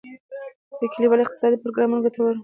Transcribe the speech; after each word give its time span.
د 0.79 0.81
کلیوالي 0.93 1.23
اقتصاد 1.23 1.51
پروګرامونه 1.63 2.01
ګټور 2.05 2.33
وو؟ 2.35 2.39